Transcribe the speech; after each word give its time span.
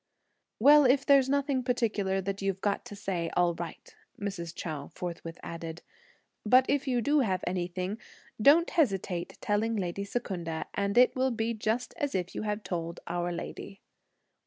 "Well, 0.59 0.85
if 0.85 1.05
there's 1.05 1.29
nothing 1.29 1.61
particular 1.61 2.21
that 2.21 2.41
you've 2.41 2.59
got 2.61 2.85
to 2.85 2.95
say, 2.95 3.29
all 3.37 3.53
right," 3.53 3.95
Mrs. 4.19 4.51
Chou 4.55 4.89
forthwith 4.95 5.37
added, 5.43 5.83
"but 6.43 6.65
if 6.67 6.87
you 6.87 7.01
do 7.03 7.19
have 7.19 7.43
anything, 7.45 7.99
don't 8.41 8.71
hesitate 8.71 9.37
telling 9.41 9.75
lady 9.75 10.03
Secunda, 10.03 10.65
and 10.73 10.97
it 10.97 11.15
will 11.15 11.29
be 11.29 11.53
just 11.53 11.93
as 11.97 12.15
if 12.15 12.33
you 12.33 12.41
had 12.41 12.65
told 12.65 12.99
our 13.05 13.31
lady." 13.31 13.79